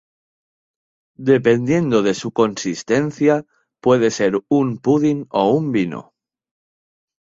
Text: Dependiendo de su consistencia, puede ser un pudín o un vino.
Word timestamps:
Dependiendo 1.31 2.01
de 2.01 2.15
su 2.15 2.31
consistencia, 2.31 3.45
puede 3.79 4.09
ser 4.09 4.41
un 4.49 4.79
pudín 4.79 5.27
o 5.29 5.51
un 5.51 5.71
vino. 5.71 6.15